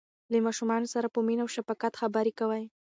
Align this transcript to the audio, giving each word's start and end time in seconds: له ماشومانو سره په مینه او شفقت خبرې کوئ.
له 0.31 0.37
ماشومانو 0.47 0.91
سره 0.93 1.07
په 1.13 1.19
مینه 1.27 1.41
او 1.43 1.49
شفقت 1.55 1.93
خبرې 2.01 2.31
کوئ. 2.39 2.63